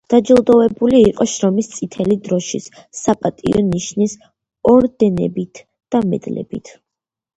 [0.11, 2.67] დაჯილდოვებული იყო შრომის წითელი დროშის,
[3.01, 4.17] „საპატიო ნიშნის“
[4.73, 5.63] ორდენებით
[5.97, 6.79] და მედლებით.